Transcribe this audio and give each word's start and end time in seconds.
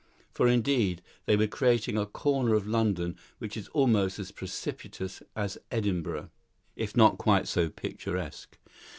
For, 0.31 0.47
indeed, 0.47 1.03
they 1.27 1.37
were 1.37 1.45
cresting 1.45 1.95
a 1.95 2.07
corner 2.07 2.55
of 2.55 2.65
London 2.65 3.15
which 3.37 3.55
is 3.55 3.67
almost 3.67 4.17
as 4.17 4.31
precipitous 4.31 5.21
as 5.35 5.59
Edinburgh, 5.69 6.31
if 6.75 6.97
not 6.97 7.19
quite 7.19 7.47
so 7.47 7.69
picturesque. 7.69 8.57